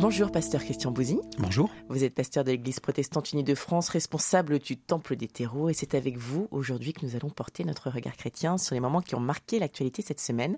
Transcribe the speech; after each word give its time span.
Bonjour, 0.00 0.30
pasteur 0.30 0.62
Christian 0.62 0.92
Bouzy. 0.92 1.18
Bonjour. 1.38 1.70
Vous 1.88 2.04
êtes 2.04 2.14
pasteur 2.14 2.44
de 2.44 2.52
l'Église 2.52 2.78
protestante 2.78 3.32
unie 3.32 3.42
de 3.42 3.56
France, 3.56 3.88
responsable 3.88 4.60
du 4.60 4.76
Temple 4.76 5.16
des 5.16 5.26
terreaux, 5.26 5.70
et 5.70 5.74
c'est 5.74 5.96
avec 5.96 6.16
vous 6.18 6.46
aujourd'hui 6.52 6.92
que 6.92 7.04
nous 7.04 7.16
allons 7.16 7.30
porter 7.30 7.64
notre 7.64 7.90
regard 7.90 8.16
chrétien 8.16 8.58
sur 8.58 8.76
les 8.76 8.80
moments 8.80 9.00
qui 9.00 9.16
ont 9.16 9.20
marqué 9.20 9.58
l'actualité 9.58 10.00
cette 10.02 10.20
semaine. 10.20 10.56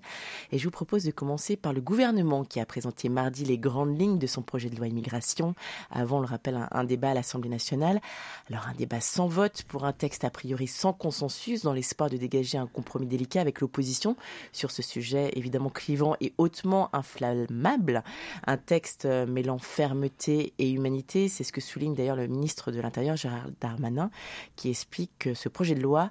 Et 0.53 0.59
je 0.59 0.65
vous 0.65 0.71
propose 0.71 1.05
de 1.05 1.11
commencer 1.11 1.57
par 1.57 1.73
le 1.73 1.81
gouvernement 1.81 2.45
qui 2.45 2.61
a 2.61 2.67
présenté 2.67 3.09
mardi 3.09 3.47
les 3.47 3.57
grandes 3.57 3.99
lignes 3.99 4.19
de 4.19 4.27
son 4.27 4.43
projet 4.43 4.69
de 4.69 4.77
loi 4.77 4.89
immigration. 4.89 5.55
Avant, 5.91 6.19
on 6.19 6.21
le 6.21 6.27
rappelle, 6.27 6.57
un, 6.57 6.69
un 6.71 6.85
débat 6.85 7.13
à 7.13 7.15
l'Assemblée 7.15 7.49
nationale. 7.49 8.03
Alors, 8.51 8.69
un 8.69 8.75
débat 8.75 9.01
sans 9.01 9.27
vote 9.27 9.63
pour 9.69 9.87
un 9.87 9.95
texte 9.95 10.23
a 10.25 10.31
priori 10.31 10.67
sans 10.67 10.93
consensus, 10.93 11.63
dans 11.63 11.73
l'espoir 11.73 12.11
de 12.11 12.19
dégager 12.19 12.59
un 12.59 12.67
compromis 12.67 13.07
délicat 13.07 13.41
avec 13.41 13.63
l'opposition 13.63 14.17
sur 14.53 14.71
ce 14.71 14.83
sujet 14.83 15.31
évidemment 15.35 15.71
clivant 15.71 16.15
et 16.21 16.35
hautement 16.37 16.91
inflammable. 16.93 18.05
Un 18.47 18.59
texte 18.59 19.07
euh, 19.07 19.29
mêlant 19.31 19.59
fermeté 19.59 20.53
et 20.59 20.71
humanité. 20.71 21.29
C'est 21.29 21.45
ce 21.45 21.53
que 21.53 21.61
souligne 21.61 21.95
d'ailleurs 21.95 22.17
le 22.17 22.27
ministre 22.27 22.73
de 22.73 22.81
l'Intérieur, 22.81 23.17
Gérard 23.17 23.49
Darmanin, 23.61 24.11
qui 24.57 24.71
explique 24.71 25.11
que 25.19 25.35
ce 25.35 25.49
projet 25.49 25.75
de 25.75 25.81
loi 25.81 26.11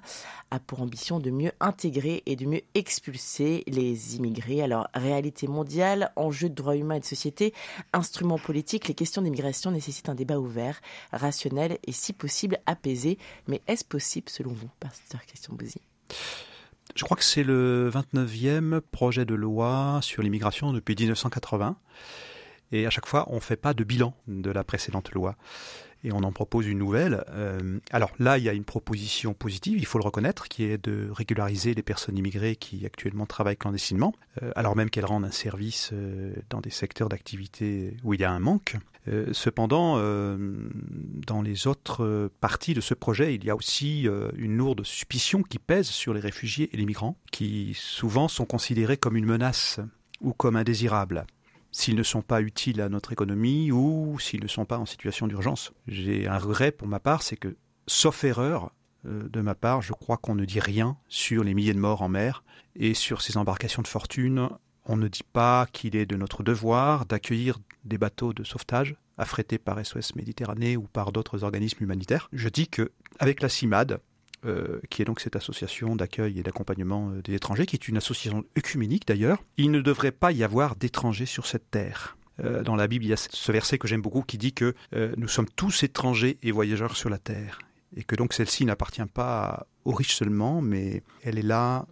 a 0.50 0.58
pour 0.58 0.82
ambition 0.82 1.20
de 1.20 1.30
mieux 1.30 1.52
intégrer 1.60 2.22
et 2.26 2.36
de 2.36 2.46
mieux 2.46 2.62
expulser 2.74 3.64
les 3.66 4.16
immigrés. 4.16 4.62
Alors, 4.62 4.88
réalité 4.94 5.46
mondiale, 5.46 6.12
enjeux 6.16 6.48
de 6.48 6.54
droits 6.54 6.76
humains 6.76 6.96
et 6.96 7.00
de 7.00 7.04
société, 7.04 7.54
instruments 7.92 8.38
politiques, 8.38 8.88
les 8.88 8.94
questions 8.94 9.22
d'immigration 9.22 9.70
nécessitent 9.70 10.08
un 10.08 10.14
débat 10.14 10.38
ouvert, 10.38 10.80
rationnel 11.12 11.78
et 11.86 11.92
si 11.92 12.12
possible 12.12 12.58
apaisé. 12.66 13.18
Mais 13.46 13.60
est-ce 13.66 13.84
possible 13.84 14.28
selon 14.28 14.52
vous, 14.52 14.68
pasteur 14.80 15.24
Christian 15.26 15.54
Bouzy? 15.54 15.80
Je 16.96 17.04
crois 17.04 17.16
que 17.16 17.24
c'est 17.24 17.44
le 17.44 17.90
29e 17.92 18.80
projet 18.80 19.24
de 19.24 19.34
loi 19.34 20.00
sur 20.02 20.22
l'immigration 20.22 20.72
depuis 20.72 20.96
1980. 20.96 21.76
Et 22.72 22.86
à 22.86 22.90
chaque 22.90 23.06
fois, 23.06 23.26
on 23.28 23.36
ne 23.36 23.40
fait 23.40 23.56
pas 23.56 23.74
de 23.74 23.84
bilan 23.84 24.14
de 24.28 24.50
la 24.50 24.64
précédente 24.64 25.12
loi. 25.12 25.36
Et 26.02 26.12
on 26.12 26.22
en 26.22 26.32
propose 26.32 26.66
une 26.66 26.78
nouvelle. 26.78 27.24
Euh, 27.30 27.78
alors 27.90 28.10
là, 28.18 28.38
il 28.38 28.44
y 28.44 28.48
a 28.48 28.54
une 28.54 28.64
proposition 28.64 29.34
positive, 29.34 29.78
il 29.78 29.84
faut 29.84 29.98
le 29.98 30.04
reconnaître, 30.04 30.48
qui 30.48 30.64
est 30.64 30.82
de 30.82 31.10
régulariser 31.10 31.74
les 31.74 31.82
personnes 31.82 32.16
immigrées 32.16 32.56
qui 32.56 32.86
actuellement 32.86 33.26
travaillent 33.26 33.58
clandestinement, 33.58 34.14
euh, 34.42 34.50
alors 34.56 34.76
même 34.76 34.88
qu'elles 34.88 35.04
rendent 35.04 35.26
un 35.26 35.30
service 35.30 35.90
euh, 35.92 36.32
dans 36.48 36.62
des 36.62 36.70
secteurs 36.70 37.10
d'activité 37.10 37.96
où 38.02 38.14
il 38.14 38.20
y 38.20 38.24
a 38.24 38.30
un 38.30 38.40
manque. 38.40 38.76
Cependant, 39.32 39.96
dans 39.96 41.42
les 41.42 41.66
autres 41.66 42.30
parties 42.40 42.74
de 42.74 42.82
ce 42.82 42.92
projet, 42.94 43.34
il 43.34 43.44
y 43.44 43.50
a 43.50 43.56
aussi 43.56 44.06
une 44.36 44.56
lourde 44.56 44.84
suspicion 44.84 45.42
qui 45.42 45.58
pèse 45.58 45.88
sur 45.88 46.12
les 46.12 46.20
réfugiés 46.20 46.68
et 46.72 46.76
les 46.76 46.84
migrants, 46.84 47.16
qui 47.32 47.72
souvent 47.74 48.28
sont 48.28 48.44
considérés 48.44 48.98
comme 48.98 49.16
une 49.16 49.24
menace 49.24 49.80
ou 50.20 50.32
comme 50.32 50.54
indésirables 50.54 51.24
s'ils 51.72 51.96
ne 51.96 52.02
sont 52.02 52.22
pas 52.22 52.40
utiles 52.40 52.80
à 52.80 52.88
notre 52.88 53.12
économie 53.12 53.72
ou 53.72 54.18
s'ils 54.18 54.42
ne 54.42 54.48
sont 54.48 54.64
pas 54.64 54.78
en 54.78 54.86
situation 54.86 55.26
d'urgence. 55.26 55.72
J'ai 55.86 56.26
un 56.26 56.38
regret 56.38 56.72
pour 56.72 56.88
ma 56.88 57.00
part, 57.00 57.22
c'est 57.22 57.36
que, 57.36 57.56
sauf 57.86 58.24
erreur 58.24 58.72
euh, 59.06 59.28
de 59.28 59.40
ma 59.40 59.54
part, 59.54 59.82
je 59.82 59.92
crois 59.92 60.16
qu'on 60.16 60.34
ne 60.34 60.44
dit 60.44 60.60
rien 60.60 60.96
sur 61.08 61.44
les 61.44 61.54
milliers 61.54 61.74
de 61.74 61.78
morts 61.78 62.02
en 62.02 62.08
mer 62.08 62.44
et 62.76 62.94
sur 62.94 63.22
ces 63.22 63.36
embarcations 63.36 63.82
de 63.82 63.88
fortune. 63.88 64.48
On 64.84 64.96
ne 64.96 65.08
dit 65.08 65.24
pas 65.32 65.66
qu'il 65.72 65.96
est 65.96 66.06
de 66.06 66.16
notre 66.16 66.42
devoir 66.42 67.06
d'accueillir 67.06 67.58
des 67.84 67.98
bateaux 67.98 68.32
de 68.32 68.44
sauvetage 68.44 68.96
affrétés 69.18 69.58
par 69.58 69.84
SOS 69.84 70.14
Méditerranée 70.16 70.76
ou 70.76 70.82
par 70.82 71.12
d'autres 71.12 71.44
organismes 71.44 71.84
humanitaires. 71.84 72.28
Je 72.32 72.48
dis 72.48 72.68
que 72.68 72.90
avec 73.18 73.42
la 73.42 73.48
CIMAD, 73.48 74.00
euh, 74.46 74.80
qui 74.88 75.02
est 75.02 75.04
donc 75.04 75.20
cette 75.20 75.36
association 75.36 75.96
d'accueil 75.96 76.38
et 76.38 76.42
d'accompagnement 76.42 77.10
euh, 77.10 77.22
des 77.22 77.34
étrangers, 77.34 77.66
qui 77.66 77.76
est 77.76 77.88
une 77.88 77.98
association 77.98 78.44
œcuménique 78.56 79.06
d'ailleurs, 79.06 79.42
il 79.58 79.70
ne 79.70 79.80
devrait 79.80 80.12
pas 80.12 80.32
y 80.32 80.42
avoir 80.42 80.76
d'étrangers 80.76 81.26
sur 81.26 81.46
cette 81.46 81.70
terre. 81.70 82.16
Euh, 82.42 82.62
dans 82.62 82.74
la 82.74 82.88
Bible, 82.88 83.04
il 83.04 83.08
y 83.08 83.12
a 83.12 83.18
ce 83.18 83.52
verset 83.52 83.76
que 83.76 83.86
j'aime 83.86 84.00
beaucoup 84.00 84.22
qui 84.22 84.38
dit 84.38 84.54
que 84.54 84.74
nous 85.16 85.28
sommes 85.28 85.48
tous 85.56 85.82
étrangers 85.82 86.38
et 86.42 86.52
voyageurs 86.52 86.96
sur 86.96 87.10
la 87.10 87.18
terre, 87.18 87.58
et 87.96 88.02
que 88.02 88.16
donc 88.16 88.32
celle-ci 88.32 88.64
n'appartient 88.64 89.04
pas 89.12 89.66
aux 89.84 89.92
riches 89.92 90.14
seulement, 90.14 90.62
mais 90.62 91.02
elle 91.22 91.38
est 91.38 91.42
là 91.42 91.86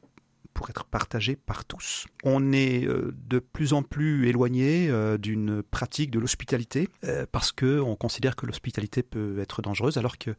pour 0.59 0.71
être 0.71 0.85
partagée 0.85 1.37
par 1.37 1.65
tous. 1.65 2.07
On 2.25 2.53
est 2.53 2.85
euh, 2.85 3.15
de 3.29 3.39
plus 3.39 3.75
en 3.75 3.85
plus 3.85 4.29
éloigné 4.29 4.89
euh, 4.91 5.17
d'une 5.17 5.63
pratique 5.63 6.11
de 6.11 6.19
l'hospitalité 6.19 6.89
euh, 7.05 7.27
parce 7.31 7.53
que 7.53 7.79
on 7.79 7.95
considère 7.95 8.35
que 8.35 8.45
l'hospitalité 8.45 9.05
peut 9.05 9.39
être 9.39 9.63
dangereuse 9.63 9.99
alors 9.99 10.19
que 10.19 10.35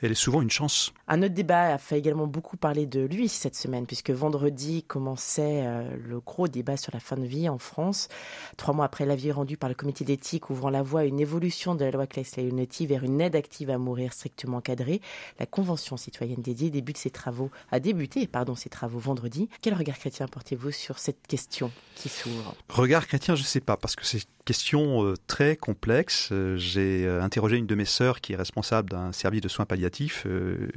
elle 0.00 0.12
est 0.12 0.14
souvent 0.14 0.40
une 0.40 0.50
chance. 0.50 0.94
Un 1.08 1.22
autre 1.22 1.34
débat 1.34 1.74
a 1.74 1.76
fait 1.76 1.98
également 1.98 2.26
beaucoup 2.26 2.56
parler 2.56 2.86
de 2.86 3.00
lui 3.00 3.28
cette 3.28 3.54
semaine, 3.54 3.84
puisque 3.84 4.08
vendredi 4.08 4.82
commençait 4.82 5.62
le 6.08 6.20
gros 6.20 6.48
débat 6.48 6.78
sur 6.78 6.94
la 6.94 7.00
fin 7.00 7.18
de 7.18 7.26
vie 7.26 7.46
en 7.50 7.58
France. 7.58 8.08
Trois 8.56 8.72
mois 8.72 8.86
après 8.86 9.04
l'avis 9.04 9.30
rendu 9.30 9.58
par 9.58 9.68
le 9.68 9.74
comité 9.74 10.06
d'éthique 10.06 10.48
ouvrant 10.48 10.70
la 10.70 10.80
voie 10.80 11.00
à 11.00 11.04
une 11.04 11.20
évolution 11.20 11.74
de 11.74 11.84
la 11.84 11.90
loi 11.90 12.06
Claes-Leonetti 12.06 12.86
vers 12.86 13.04
une 13.04 13.20
aide 13.20 13.36
active 13.36 13.68
à 13.68 13.76
mourir 13.76 14.14
strictement 14.14 14.62
cadrée, 14.62 15.02
la 15.38 15.44
Convention 15.44 15.98
citoyenne 15.98 16.40
dédiée 16.40 16.70
débute 16.70 16.96
ses 16.96 17.10
travaux, 17.10 17.50
a 17.70 17.78
débuté 17.78 18.26
pardon, 18.26 18.54
ses 18.54 18.70
travaux 18.70 18.98
vendredi. 18.98 19.49
Quel 19.62 19.74
regard 19.74 19.98
chrétien 19.98 20.26
portez-vous 20.26 20.70
sur 20.70 20.98
cette 20.98 21.26
question 21.26 21.70
qui 21.94 22.08
s'ouvre? 22.08 22.54
Regard 22.68 23.06
chrétien, 23.06 23.34
je 23.34 23.42
ne 23.42 23.46
sais 23.46 23.60
pas, 23.60 23.76
parce 23.76 23.94
que 23.96 24.04
c'est 24.04 24.18
une 24.18 24.44
question 24.44 25.04
euh, 25.04 25.14
très 25.26 25.56
complexe. 25.56 26.30
Euh, 26.32 26.56
J'ai 26.56 27.04
euh, 27.06 27.22
interrogé 27.22 27.56
une 27.56 27.66
de 27.66 27.74
mes 27.74 27.84
sœurs 27.84 28.20
qui 28.20 28.32
est 28.32 28.36
responsable 28.36 28.90
d'un 28.90 29.12
service 29.12 29.40
de 29.42 29.48
soins 29.48 29.66
palliatifs 29.66 30.26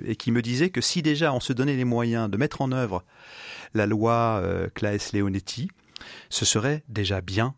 et 0.06 0.16
qui 0.16 0.32
me 0.32 0.42
disait 0.42 0.70
que 0.70 0.82
si 0.82 1.02
déjà 1.02 1.34
on 1.34 1.40
se 1.40 1.54
donnait 1.54 1.76
les 1.76 1.86
moyens 1.86 2.30
de 2.30 2.38
mettre 2.38 2.62
en 2.62 2.72
œuvre 2.72 3.04
la 3.74 3.86
loi 3.86 4.42
euh, 4.44 4.70
Claes-Leonetti, 4.74 5.70
ce 6.30 6.46
serait 6.46 6.84
déjà 6.90 7.22
bien. 7.22 7.56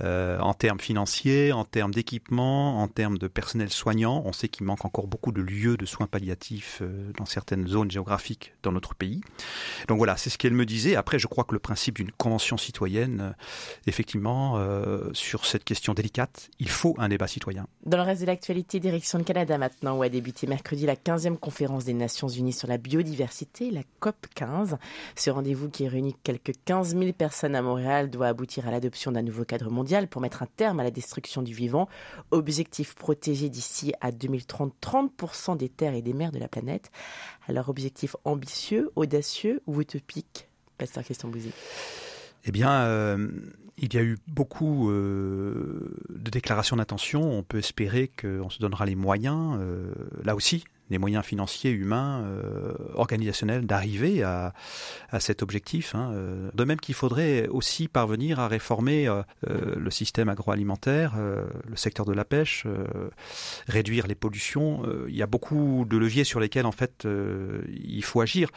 Euh, 0.00 0.38
en 0.40 0.54
termes 0.54 0.80
financiers, 0.80 1.52
en 1.52 1.64
termes 1.64 1.92
d'équipement, 1.92 2.80
en 2.80 2.88
termes 2.88 3.18
de 3.18 3.28
personnel 3.28 3.70
soignant, 3.70 4.22
on 4.24 4.32
sait 4.32 4.48
qu'il 4.48 4.66
manque 4.66 4.84
encore 4.84 5.06
beaucoup 5.06 5.32
de 5.32 5.40
lieux 5.40 5.76
de 5.76 5.86
soins 5.86 6.06
palliatifs 6.06 6.78
euh, 6.82 7.12
dans 7.18 7.26
certaines 7.26 7.66
zones 7.66 7.90
géographiques 7.90 8.54
dans 8.62 8.72
notre 8.72 8.94
pays. 8.94 9.20
Donc 9.88 9.98
voilà, 9.98 10.16
c'est 10.16 10.30
ce 10.30 10.38
qu'elle 10.38 10.54
me 10.54 10.66
disait. 10.66 10.96
Après, 10.96 11.18
je 11.18 11.26
crois 11.26 11.44
que 11.44 11.54
le 11.54 11.58
principe 11.58 11.96
d'une 11.96 12.10
convention 12.12 12.56
citoyenne, 12.56 13.20
euh, 13.20 13.32
effectivement, 13.86 14.54
euh, 14.56 15.10
sur 15.12 15.46
cette 15.46 15.64
question 15.64 15.94
délicate, 15.94 16.50
il 16.58 16.68
faut 16.68 16.94
un 16.98 17.08
débat 17.08 17.26
citoyen. 17.26 17.66
Dans 17.86 17.96
le 17.96 18.02
reste 18.02 18.22
de 18.22 18.26
l'actualité, 18.26 18.80
direction 18.80 19.18
le 19.18 19.24
Canada 19.24 19.58
maintenant, 19.58 19.96
où 19.96 20.02
a 20.02 20.08
débuté 20.08 20.46
mercredi 20.46 20.86
la 20.86 20.96
15e 20.96 21.36
conférence 21.36 21.84
des 21.84 21.94
Nations 21.94 22.28
Unies 22.28 22.52
sur 22.52 22.68
la 22.68 22.78
biodiversité, 22.78 23.70
la 23.70 23.82
COP 24.00 24.26
15. 24.34 24.76
Ce 25.16 25.30
rendez-vous 25.30 25.68
qui 25.68 25.88
réunit 25.88 26.16
quelques 26.22 26.52
15 26.64 26.96
000 26.96 27.12
personnes 27.12 27.54
à 27.54 27.62
Montréal 27.62 28.10
doit 28.10 28.28
aboutir 28.28 28.68
à 28.68 28.70
l'adoption 28.70 29.12
d'un 29.12 29.22
nouveau 29.22 29.31
cadre 29.44 29.70
mondial 29.70 30.08
pour 30.08 30.20
mettre 30.20 30.42
un 30.42 30.48
terme 30.56 30.80
à 30.80 30.84
la 30.84 30.90
destruction 30.90 31.42
du 31.42 31.54
vivant. 31.54 31.88
Objectif 32.30 32.94
protégé 32.94 33.48
d'ici 33.48 33.92
à 34.00 34.12
2030 34.12 34.72
30% 34.80 35.56
des 35.56 35.68
terres 35.68 35.94
et 35.94 36.02
des 36.02 36.12
mers 36.12 36.32
de 36.32 36.38
la 36.38 36.48
planète. 36.48 36.90
Alors 37.48 37.68
objectif 37.68 38.16
ambitieux, 38.24 38.90
audacieux 38.96 39.62
ou 39.66 39.80
utopique? 39.80 40.48
Pasteur 40.78 41.04
Christian 41.04 41.28
Bouzy. 41.28 41.52
Eh 42.44 42.50
bien, 42.50 42.70
euh, 42.72 43.28
il 43.78 43.94
y 43.94 43.98
a 43.98 44.02
eu 44.02 44.18
beaucoup 44.26 44.90
euh, 44.90 45.96
de 46.08 46.30
déclarations 46.30 46.76
d'intention. 46.76 47.22
On 47.22 47.42
peut 47.42 47.58
espérer 47.58 48.08
qu'on 48.08 48.50
se 48.50 48.58
donnera 48.58 48.84
les 48.84 48.96
moyens, 48.96 49.56
euh, 49.60 49.92
là 50.24 50.34
aussi, 50.34 50.64
les 50.92 50.98
moyens 50.98 51.24
financiers, 51.24 51.70
humains, 51.70 52.22
euh, 52.22 52.74
organisationnels 52.94 53.66
d'arriver 53.66 54.22
à, 54.22 54.52
à 55.10 55.18
cet 55.18 55.42
objectif. 55.42 55.94
Hein. 55.94 56.12
Euh, 56.12 56.50
De 56.54 56.64
même 56.64 56.78
qu'il 56.78 56.94
faudrait 56.94 57.48
aussi 57.48 57.88
parvenir 57.88 58.38
à 58.38 58.46
réformer 58.46 59.08
euh, 59.08 59.22
le 59.42 59.90
système 59.90 60.28
agroalimentaire, 60.28 61.14
le 61.16 61.76
secteur 61.76 62.04
de 62.04 62.12
la 62.12 62.24
pêche, 62.24 62.66
réduire 63.66 64.06
les 64.06 64.14
pollutions. 64.14 64.82
Il 65.08 65.16
y 65.16 65.22
a 65.22 65.26
beaucoup 65.26 65.86
de 65.88 65.96
leviers 65.96 66.24
sur 66.24 66.38
lesquels 66.40 66.66
en 66.66 66.72
fait 66.72 67.06
il 67.06 68.04
faut 68.04 68.20
agir. 68.20 68.50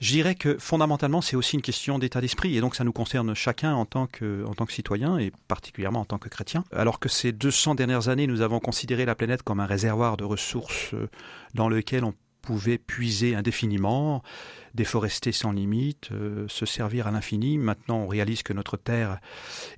Je 0.00 0.12
dirais 0.12 0.34
que 0.34 0.56
fondamentalement 0.58 1.20
c'est 1.20 1.36
aussi 1.36 1.56
une 1.56 1.62
question 1.62 1.98
d'état 1.98 2.20
d'esprit 2.20 2.56
et 2.56 2.60
donc 2.60 2.74
ça 2.74 2.84
nous 2.84 2.92
concerne 2.92 3.34
chacun 3.34 3.74
en 3.74 3.84
tant 3.84 4.06
que 4.06 4.44
en 4.46 4.54
tant 4.54 4.64
que 4.64 4.72
citoyen 4.72 5.18
et 5.18 5.32
particulièrement 5.46 6.00
en 6.00 6.04
tant 6.06 6.18
que 6.18 6.28
chrétien. 6.28 6.64
Alors 6.74 6.98
que 6.98 7.08
ces 7.08 7.32
200 7.32 7.74
dernières 7.74 8.08
années 8.08 8.26
nous 8.26 8.40
avons 8.40 8.60
considéré 8.60 9.04
la 9.04 9.14
planète 9.14 9.42
comme 9.42 9.60
un 9.60 9.66
réservoir 9.66 10.16
de 10.16 10.24
ressources 10.24 10.94
dans 11.54 11.68
on 12.02 12.14
pouvait 12.42 12.78
puiser 12.78 13.36
indéfiniment, 13.36 14.22
déforester 14.74 15.30
sans 15.30 15.52
limite, 15.52 16.10
euh, 16.10 16.46
se 16.48 16.66
servir 16.66 17.06
à 17.06 17.12
l'infini. 17.12 17.56
Maintenant, 17.56 17.98
on 17.98 18.08
réalise 18.08 18.42
que 18.42 18.52
notre 18.52 18.76
Terre 18.76 19.20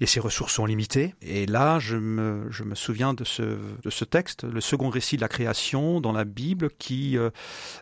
et 0.01 0.07
ses 0.07 0.19
ressources 0.19 0.55
sont 0.55 0.65
limitées. 0.65 1.15
Et 1.21 1.45
là, 1.45 1.79
je 1.79 1.97
me, 1.97 2.49
souviens 2.75 3.13
de 3.13 3.25
ce, 3.25 3.43
de 3.83 3.91
ce 3.91 4.05
texte, 4.05 4.45
le 4.45 4.63
second 4.63 4.89
récit 4.89 5.17
de 5.17 5.21
la 5.21 5.29
création 5.29 6.01
dans 6.01 6.13
la 6.13 6.25
Bible, 6.25 6.71
qui, 6.79 7.19
euh, 7.19 7.31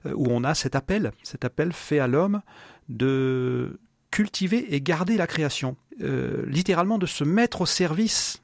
où 0.05 0.27
on 0.31 0.43
a 0.43 0.55
cet 0.55 0.75
appel, 0.75 1.13
cet 1.23 1.45
appel 1.45 1.73
fait 1.73 2.01
à 2.01 2.09
l'homme 2.09 2.43
de 2.89 3.79
cultiver 4.11 4.75
et 4.75 4.81
garder 4.81 5.17
la 5.17 5.29
création. 5.29 5.77
Euh, 6.01 6.45
littéralement 6.47 6.99
de 6.99 7.07
se 7.07 7.23
mettre 7.23 7.61
au 7.61 7.67
service 7.67 8.43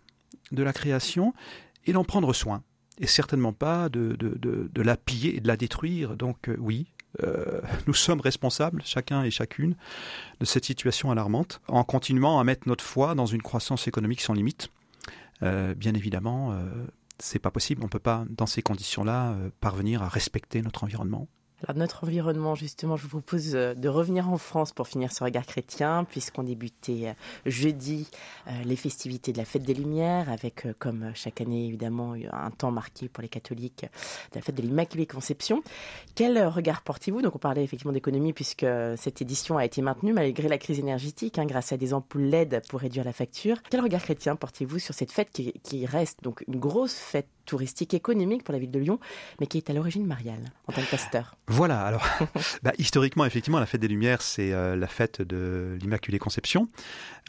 de 0.52 0.62
la 0.62 0.72
création 0.72 1.34
et 1.86 1.92
d'en 1.92 2.04
prendre 2.04 2.32
soin. 2.32 2.62
Et 3.00 3.06
certainement 3.06 3.52
pas 3.52 3.88
de, 3.88 4.16
la 4.76 4.96
piller 4.96 5.36
et 5.36 5.40
de 5.40 5.48
la 5.48 5.56
détruire. 5.56 6.16
Donc 6.16 6.50
oui, 6.58 6.86
nous 7.86 7.94
sommes 7.94 8.20
responsables, 8.20 8.82
chacun 8.84 9.22
et 9.22 9.30
chacune, 9.30 9.76
de 10.40 10.44
cette 10.44 10.64
situation 10.64 11.10
alarmante, 11.10 11.60
en 11.68 11.84
continuant 11.84 12.38
à 12.38 12.44
mettre 12.44 12.68
notre 12.68 12.84
foi 12.84 13.14
dans 13.14 13.26
une 13.26 13.42
croissance 13.42 13.88
économique 13.88 14.20
sans 14.20 14.34
limite. 14.34 14.70
bien 15.40 15.94
évidemment, 15.94 16.56
c'est 17.18 17.38
pas 17.38 17.50
possible. 17.50 17.82
On 17.84 17.88
peut 17.88 17.98
pas, 17.98 18.24
dans 18.30 18.46
ces 18.46 18.62
conditions-là, 18.62 19.36
parvenir 19.60 20.02
à 20.02 20.08
respecter 20.08 20.62
notre 20.62 20.84
environnement, 20.84 21.28
alors 21.64 21.76
notre 21.76 22.04
environnement, 22.04 22.54
justement, 22.54 22.96
je 22.96 23.02
vous 23.02 23.08
propose 23.08 23.56
euh, 23.56 23.74
de 23.74 23.88
revenir 23.88 24.28
en 24.28 24.38
France 24.38 24.72
pour 24.72 24.86
finir 24.86 25.12
ce 25.12 25.24
regard 25.24 25.44
chrétien, 25.44 26.04
puisqu'on 26.04 26.44
débutait 26.44 27.08
euh, 27.08 27.12
jeudi 27.46 28.06
euh, 28.46 28.50
les 28.64 28.76
festivités 28.76 29.32
de 29.32 29.38
la 29.38 29.44
Fête 29.44 29.64
des 29.64 29.74
Lumières, 29.74 30.30
avec, 30.30 30.66
comme 30.78 31.10
chaque 31.14 31.40
année, 31.40 31.66
évidemment, 31.66 32.14
un 32.32 32.50
temps 32.52 32.70
marqué 32.70 33.08
pour 33.08 33.22
les 33.22 33.28
catholiques 33.28 33.82
de 33.82 34.36
la 34.36 34.40
Fête 34.40 34.54
de 34.54 34.62
l'Immaculée 34.62 35.06
Conception. 35.06 35.62
Quel 36.14 36.46
regard 36.46 36.82
portez-vous? 36.82 37.22
Donc 37.22 37.34
on 37.34 37.40
parlait 37.40 37.64
effectivement 37.64 37.92
d'économie, 37.92 38.32
puisque 38.32 38.66
cette 38.96 39.20
édition 39.20 39.58
a 39.58 39.64
été 39.64 39.82
maintenue 39.82 40.12
malgré 40.12 40.48
la 40.48 40.58
crise 40.58 40.78
énergétique, 40.78 41.38
hein, 41.38 41.46
grâce 41.46 41.72
à 41.72 41.76
des 41.76 41.92
ampoules 41.92 42.22
LED 42.22 42.62
pour 42.68 42.80
réduire 42.80 43.04
la 43.04 43.12
facture. 43.12 43.56
Quel 43.68 43.80
regard 43.80 44.02
chrétien 44.02 44.36
portez-vous 44.36 44.78
sur 44.78 44.94
cette 44.94 45.10
fête 45.10 45.30
qui, 45.30 45.52
qui 45.64 45.86
reste 45.86 46.22
donc 46.22 46.44
une 46.46 46.60
grosse 46.60 46.94
fête 46.94 47.28
touristique 47.48 47.94
économique 47.94 48.44
pour 48.44 48.52
la 48.52 48.60
ville 48.60 48.70
de 48.70 48.78
Lyon, 48.78 49.00
mais 49.40 49.46
qui 49.46 49.56
est 49.56 49.70
à 49.70 49.72
l'origine 49.72 50.06
mariale 50.06 50.52
en 50.66 50.72
tant 50.72 50.82
que 50.82 50.90
pasteur 50.90 51.34
Voilà, 51.48 51.80
alors 51.80 52.06
bah, 52.62 52.72
historiquement, 52.78 53.24
effectivement, 53.24 53.58
la 53.58 53.66
fête 53.66 53.80
des 53.80 53.88
Lumières, 53.88 54.22
c'est 54.22 54.52
euh, 54.52 54.76
la 54.76 54.86
fête 54.86 55.22
de 55.22 55.76
l'Immaculée 55.80 56.18
Conception. 56.18 56.68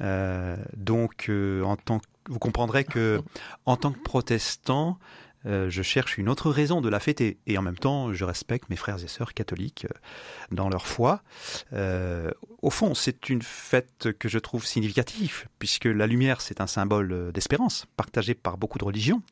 Euh, 0.02 0.58
donc, 0.76 1.28
euh, 1.30 1.64
en 1.64 1.78
tant 1.78 2.02
vous 2.28 2.38
comprendrez 2.38 2.84
que 2.84 3.22
en 3.66 3.76
tant 3.76 3.92
que 3.92 4.00
protestant, 4.00 5.00
je 5.46 5.82
cherche 5.82 6.20
une 6.20 6.30
autre 6.30 6.52
raison 6.52 6.80
de 6.80 6.90
la 6.90 7.00
fêter. 7.00 7.40
Et 7.48 7.58
en 7.58 7.64
même 7.64 7.78
temps, 7.78 8.14
je 8.14 8.24
respecte 8.24 8.70
mes 8.70 8.76
frères 8.76 9.04
et 9.04 9.08
sœurs 9.08 9.34
catholiques 9.34 9.88
dans 10.52 10.70
leur 10.70 10.86
foi. 10.86 11.24
au 11.72 12.70
fond, 12.70 12.94
c'est 12.94 13.30
une 13.30 13.42
fête 13.42 14.10
que 14.20 14.30
je 14.30 14.38
trouve 14.38 14.64
significative, 14.64 15.48
puisque 15.58 15.86
la 15.86 16.06
lumière, 16.06 16.42
c'est 16.42 16.62
un 16.62 16.68
symbole 16.68 17.32
d'espérance, 17.32 17.88
partagé 17.98 18.36
par 18.36 18.60
beaucoup 18.60 18.78
de 18.78 18.86
religions, 18.86 19.24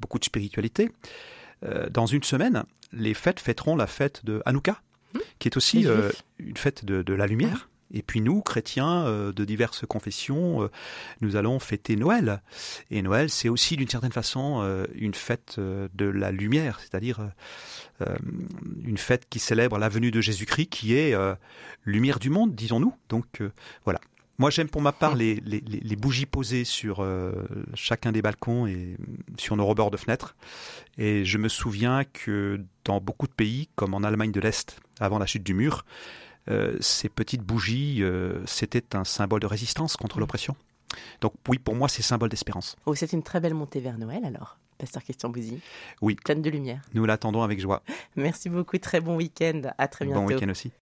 beaucoup 0.00 0.18
de 0.18 0.24
spiritualité. 0.24 0.90
Euh, 1.64 1.90
dans 1.90 2.06
une 2.06 2.22
semaine, 2.22 2.64
les 2.92 3.14
fêtes 3.14 3.40
fêteront 3.40 3.76
la 3.76 3.86
fête 3.86 4.24
de 4.24 4.42
Hanouka, 4.46 4.80
hmm. 5.14 5.18
qui 5.38 5.48
est 5.48 5.56
aussi 5.56 5.86
euh, 5.86 6.10
une 6.38 6.56
fête 6.56 6.84
de, 6.84 7.12
la 7.12 7.26
lumière. 7.26 7.68
Et 7.92 8.02
puis 8.02 8.20
nous, 8.20 8.40
chrétiens 8.40 9.04
euh, 9.04 9.32
de 9.32 9.44
diverses 9.44 9.84
confessions, 9.84 10.70
nous 11.20 11.36
allons 11.36 11.58
fêter 11.58 11.96
Noël. 11.96 12.40
Et 12.90 13.02
Noël, 13.02 13.30
c'est 13.30 13.48
aussi 13.48 13.76
d'une 13.76 13.88
certaine 13.88 14.12
façon 14.12 14.86
une 14.94 15.14
fête 15.14 15.58
de 15.58 16.04
la 16.04 16.30
lumière, 16.30 16.78
c'est-à-dire 16.80 17.30
une 18.84 18.98
fête 18.98 19.26
qui 19.28 19.40
célèbre 19.40 19.78
la 19.78 19.88
venue 19.88 20.12
de 20.12 20.20
Jésus-Christ, 20.20 20.68
qui 20.68 20.94
est 20.94 21.14
lumière 21.84 22.20
du 22.20 22.30
monde, 22.30 22.54
disons-nous. 22.54 22.94
Donc 23.08 23.42
voilà. 23.84 24.00
Moi, 24.40 24.48
j'aime 24.48 24.70
pour 24.70 24.80
ma 24.80 24.92
part 24.92 25.16
les, 25.16 25.34
les, 25.44 25.96
bougies 25.96 26.24
posées 26.24 26.64
sur 26.64 27.00
euh, 27.00 27.30
chacun 27.74 28.10
des 28.10 28.22
balcons 28.22 28.66
et 28.66 28.96
sur 29.36 29.54
nos 29.54 29.66
rebords 29.66 29.90
de 29.90 29.98
fenêtres. 29.98 30.34
Et 30.96 31.26
je 31.26 31.36
me 31.36 31.50
souviens 31.50 32.04
que 32.04 32.64
dans 32.86 33.02
beaucoup 33.02 33.26
de 33.26 33.34
pays, 33.34 33.68
comme 33.76 33.92
en 33.92 34.02
Allemagne 34.02 34.32
de 34.32 34.40
l'Est, 34.40 34.80
avant 34.98 35.18
la 35.18 35.26
chute 35.26 35.42
du 35.42 35.52
mur, 35.52 35.84
euh, 36.48 36.74
ces 36.80 37.10
petites 37.10 37.42
bougies, 37.42 37.98
euh, 38.00 38.40
c'était 38.46 38.96
un 38.96 39.04
symbole 39.04 39.40
de 39.40 39.46
résistance 39.46 39.98
contre 39.98 40.18
l'oppression. 40.20 40.56
Donc 41.20 41.34
oui, 41.46 41.58
pour 41.58 41.74
moi, 41.74 41.90
c'est 41.90 42.00
symbole 42.00 42.30
d'espérance. 42.30 42.76
Oh, 42.86 42.94
c'est 42.94 43.12
une 43.12 43.22
très 43.22 43.40
belle 43.40 43.52
montée 43.52 43.80
vers 43.80 43.98
Noël 43.98 44.24
alors, 44.24 44.56
Pasteur 44.78 45.02
Christian 45.02 45.28
Bouzy. 45.28 45.60
Oui. 46.00 46.14
Pleine 46.14 46.40
de 46.40 46.48
lumière. 46.48 46.80
Nous 46.94 47.04
l'attendons 47.04 47.42
avec 47.42 47.60
joie. 47.60 47.82
Merci 48.16 48.48
beaucoup, 48.48 48.78
très 48.78 49.02
bon 49.02 49.16
week-end. 49.16 49.60
À 49.76 49.86
très 49.86 50.06
bientôt. 50.06 50.22
Bon 50.22 50.26
week-end 50.28 50.48
aussi. 50.48 50.72